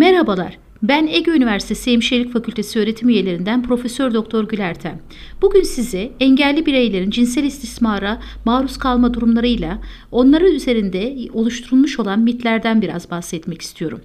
[0.00, 0.58] Merhabalar.
[0.82, 5.00] Ben Ege Üniversitesi Hemşirelik Fakültesi öğretim üyelerinden Profesör Doktor Gülerten.
[5.42, 9.78] Bugün size engelli bireylerin cinsel istismara maruz kalma durumlarıyla
[10.10, 14.00] onların üzerinde oluşturulmuş olan mitlerden biraz bahsetmek istiyorum.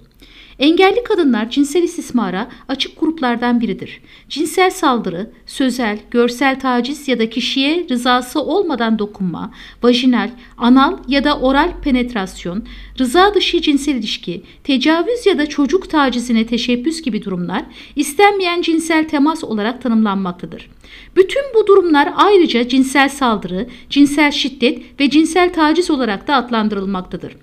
[0.58, 4.00] Engelli kadınlar cinsel istismara açık gruplardan biridir.
[4.28, 9.50] Cinsel saldırı, sözel, görsel taciz ya da kişiye rızası olmadan dokunma,
[9.82, 12.64] vajinal, anal ya da oral penetrasyon,
[12.98, 17.62] rıza dışı cinsel ilişki, tecavüz ya da çocuk tacizine teşebbüs gibi durumlar
[17.96, 20.70] istenmeyen cinsel temas olarak tanımlanmaktadır.
[21.16, 27.36] Bütün bu durumlar ayrıca cinsel saldırı, cinsel şiddet ve cinsel taciz olarak da adlandırılmaktadır.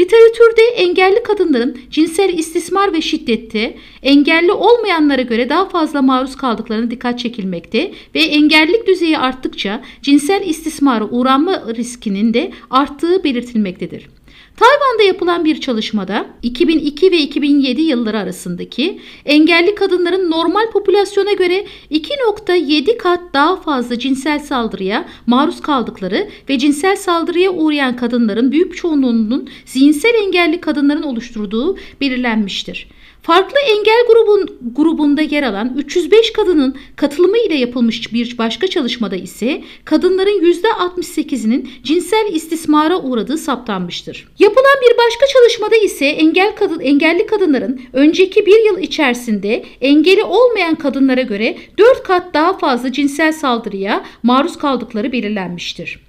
[0.00, 7.18] Literatürde engelli kadınların cinsel istismar ve şiddette engelli olmayanlara göre daha fazla maruz kaldıklarına dikkat
[7.18, 14.17] çekilmekte ve engellilik düzeyi arttıkça cinsel istismara uğranma riskinin de arttığı belirtilmektedir.
[14.58, 22.96] Tayvan'da yapılan bir çalışmada 2002 ve 2007 yılları arasındaki engelli kadınların normal popülasyona göre 2.7
[22.96, 30.14] kat daha fazla cinsel saldırıya maruz kaldıkları ve cinsel saldırıya uğrayan kadınların büyük çoğunluğunun zihinsel
[30.14, 32.88] engelli kadınların oluşturduğu belirlenmiştir.
[33.22, 39.62] Farklı engel grubun, grubunda yer alan 305 kadının katılımı ile yapılmış bir başka çalışmada ise
[39.84, 44.28] kadınların %68'inin cinsel istismara uğradığı saptanmıştır.
[44.38, 50.74] Yapılan bir başka çalışmada ise engel kadın, engelli kadınların önceki bir yıl içerisinde engeli olmayan
[50.74, 56.07] kadınlara göre 4 kat daha fazla cinsel saldırıya maruz kaldıkları belirlenmiştir.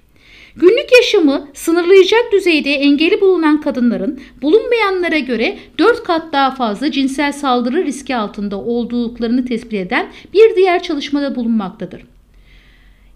[0.60, 7.84] Günlük yaşamı sınırlayacak düzeyde engeli bulunan kadınların bulunmayanlara göre 4 kat daha fazla cinsel saldırı
[7.84, 12.02] riski altında olduklarını tespit eden bir diğer çalışmada bulunmaktadır.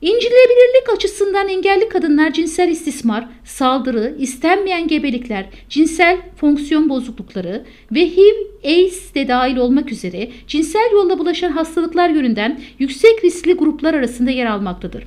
[0.02, 8.34] İncelebilirlik açısından engelli kadınlar cinsel istismar, saldırı, istenmeyen gebelikler, cinsel fonksiyon bozuklukları ve HIV,
[8.64, 14.46] AIDS de dahil olmak üzere cinsel yolla bulaşan hastalıklar yönünden yüksek riskli gruplar arasında yer
[14.46, 15.04] almaktadır.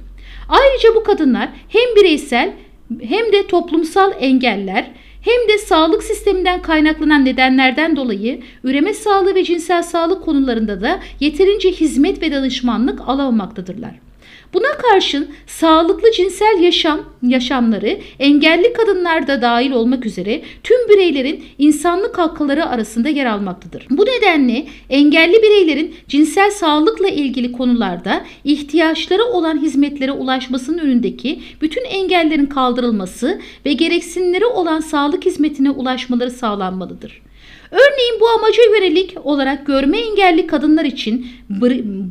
[0.49, 2.53] Ayrıca bu kadınlar hem bireysel
[3.01, 4.91] hem de toplumsal engeller
[5.21, 11.71] hem de sağlık sisteminden kaynaklanan nedenlerden dolayı üreme sağlığı ve cinsel sağlık konularında da yeterince
[11.71, 14.06] hizmet ve danışmanlık alamaktadırlar.
[14.53, 22.17] Buna karşın sağlıklı cinsel yaşam yaşamları engelli kadınlar da dahil olmak üzere tüm bireylerin insanlık
[22.17, 23.87] hakları arasında yer almaktadır.
[23.89, 32.45] Bu nedenle engelli bireylerin cinsel sağlıkla ilgili konularda ihtiyaçları olan hizmetlere ulaşmasının önündeki bütün engellerin
[32.45, 37.26] kaldırılması ve gereksinimleri olan sağlık hizmetine ulaşmaları sağlanmalıdır.
[37.71, 41.27] Örneğin bu amaca yönelik olarak görme engelli kadınlar için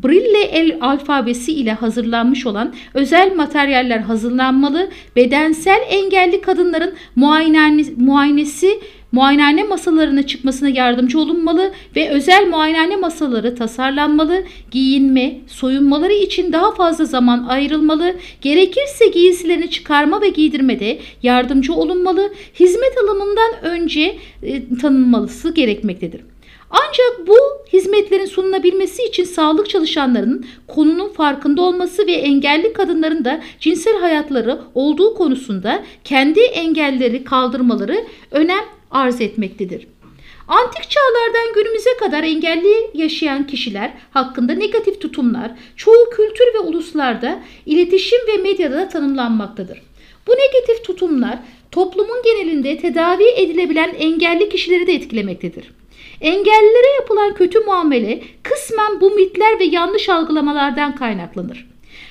[0.02, 6.94] Brille el alfabesi ile hazırlanmış olan özel materyaller hazırlanmalı, bedensel engelli kadınların
[7.96, 8.80] muayenesi
[9.12, 17.04] muayenehane masalarına çıkmasına yardımcı olunmalı ve özel muayenehane masaları tasarlanmalı, giyinme, soyunmaları için daha fazla
[17.04, 26.20] zaman ayrılmalı, gerekirse giysilerini çıkarma ve giydirmede yardımcı olunmalı, hizmet alımından önce e, tanınmalısı gerekmektedir.
[26.70, 27.34] Ancak bu
[27.72, 35.14] hizmetlerin sunulabilmesi için sağlık çalışanlarının konunun farkında olması ve engelli kadınların da cinsel hayatları olduğu
[35.14, 38.64] konusunda kendi engelleri kaldırmaları önem
[38.96, 39.86] arz etmektedir.
[40.48, 48.18] Antik çağlardan günümüze kadar engelli yaşayan kişiler hakkında negatif tutumlar çoğu kültür ve uluslarda iletişim
[48.28, 49.82] ve medyada tanımlanmaktadır.
[50.26, 51.38] Bu negatif tutumlar
[51.70, 55.70] toplumun genelinde tedavi edilebilen engelli kişileri de etkilemektedir.
[56.20, 61.66] Engellilere yapılan kötü muamele kısmen bu mitler ve yanlış algılamalardan kaynaklanır.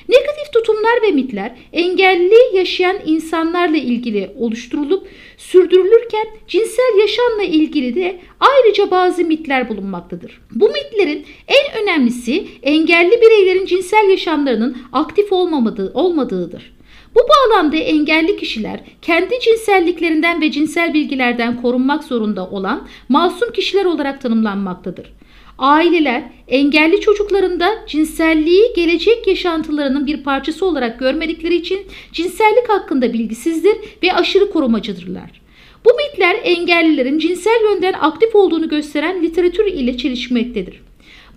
[0.10, 5.08] Negatif tutumlar ve mitler engelli yaşayan insanlarla ilgili oluşturulup
[5.38, 10.42] sürdürülürken cinsel yaşamla ilgili de ayrıca bazı mitler bulunmaktadır.
[10.52, 16.76] Bu mitlerin en önemlisi engelli bireylerin cinsel yaşamlarının aktif olmamadığı, olmadığıdır.
[17.16, 24.22] Bu bağlamda engelli kişiler kendi cinselliklerinden ve cinsel bilgilerden korunmak zorunda olan masum kişiler olarak
[24.22, 25.14] tanımlanmaktadır.
[25.58, 31.80] Aileler engelli çocuklarında cinselliği gelecek yaşantılarının bir parçası olarak görmedikleri için
[32.12, 35.42] cinsellik hakkında bilgisizdir ve aşırı korumacıdırlar.
[35.86, 40.82] Bu mitler engellilerin cinsel yönden aktif olduğunu gösteren literatür ile çelişmektedir.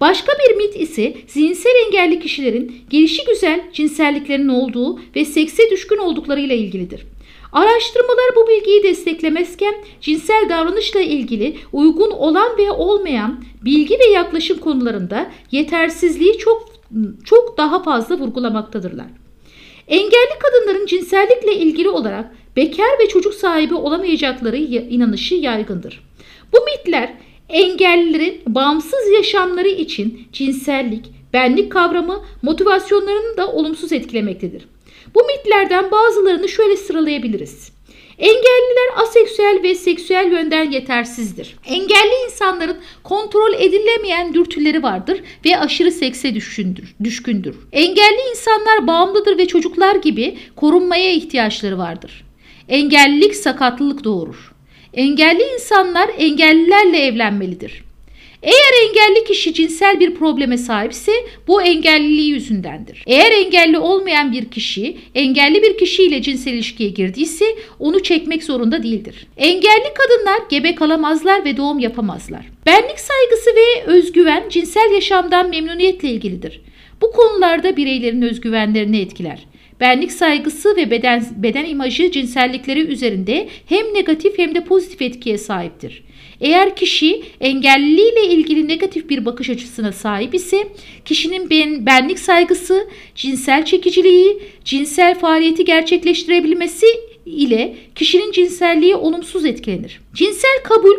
[0.00, 6.54] Başka bir mit ise zihinsel engelli kişilerin gelişi güzel cinselliklerinin olduğu ve sekse düşkün olduklarıyla
[6.54, 7.06] ilgilidir.
[7.52, 15.30] Araştırmalar bu bilgiyi desteklemezken cinsel davranışla ilgili uygun olan ve olmayan bilgi ve yaklaşım konularında
[15.52, 16.68] yetersizliği çok
[17.24, 19.06] çok daha fazla vurgulamaktadırlar.
[19.88, 26.04] Engelli kadınların cinsellikle ilgili olarak bekar ve çocuk sahibi olamayacakları inanışı yaygındır.
[26.52, 27.14] Bu mitler
[27.48, 34.68] Engellilerin bağımsız yaşamları için cinsellik, benlik kavramı motivasyonlarını da olumsuz etkilemektedir.
[35.14, 37.72] Bu mitlerden bazılarını şöyle sıralayabiliriz.
[38.18, 41.56] Engelliler aseksüel ve seksüel yönden yetersizdir.
[41.66, 46.94] Engelli insanların kontrol edilemeyen dürtüleri vardır ve aşırı sekse düşkündür.
[47.04, 47.56] düşkündür.
[47.72, 52.24] Engelli insanlar bağımlıdır ve çocuklar gibi korunmaya ihtiyaçları vardır.
[52.68, 54.57] Engellilik sakatlılık doğurur.
[54.94, 57.88] Engelli insanlar engellilerle evlenmelidir.
[58.42, 61.12] Eğer engelli kişi cinsel bir probleme sahipse
[61.48, 63.04] bu engelliliği yüzündendir.
[63.06, 67.44] Eğer engelli olmayan bir kişi engelli bir kişiyle cinsel ilişkiye girdiyse
[67.78, 69.26] onu çekmek zorunda değildir.
[69.36, 72.46] Engelli kadınlar gebe kalamazlar ve doğum yapamazlar.
[72.66, 76.60] Benlik saygısı ve özgüven cinsel yaşamdan memnuniyetle ilgilidir.
[77.00, 79.46] Bu konularda bireylerin özgüvenlerini etkiler.
[79.80, 86.02] Benlik saygısı ve beden, beden imajı cinsellikleri üzerinde hem negatif hem de pozitif etkiye sahiptir.
[86.40, 90.68] Eğer kişi engelliliğiyle ilgili negatif bir bakış açısına sahip ise
[91.04, 96.86] kişinin ben, benlik saygısı, cinsel çekiciliği, cinsel faaliyeti gerçekleştirebilmesi
[97.26, 100.00] ile kişinin cinselliği olumsuz etkilenir.
[100.14, 100.96] Cinsel kabul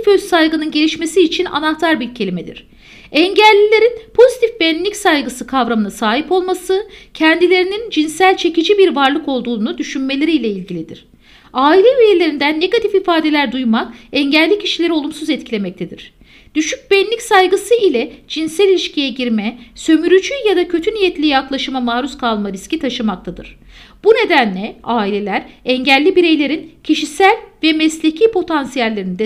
[0.00, 2.66] pozitif öz saygının gelişmesi için anahtar bir kelimedir.
[3.12, 11.06] Engellilerin pozitif benlik saygısı kavramına sahip olması kendilerinin cinsel çekici bir varlık olduğunu düşünmeleriyle ilgilidir.
[11.52, 16.12] Aile üyelerinden negatif ifadeler duymak engelli kişileri olumsuz etkilemektedir.
[16.54, 22.52] Düşük benlik saygısı ile cinsel ilişkiye girme, sömürücü ya da kötü niyetli yaklaşıma maruz kalma
[22.52, 23.58] riski taşımaktadır.
[24.04, 29.18] Bu nedenle aileler engelli bireylerin kişisel ve mesleki potansiyellerini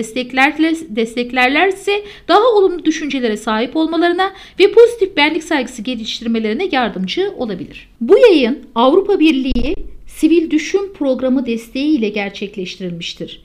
[0.89, 7.89] desteklerlerse daha olumlu düşüncelere sahip olmalarına ve pozitif benlik saygısı geliştirmelerine yardımcı olabilir.
[8.01, 9.75] Bu yayın Avrupa Birliği
[10.07, 13.41] Sivil Düşün Programı desteği ile gerçekleştirilmiştir.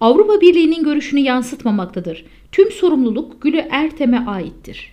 [0.00, 2.24] Avrupa Birliği'nin görüşünü yansıtmamaktadır.
[2.56, 4.92] Tüm sorumluluk Gülü Ertem'e aittir.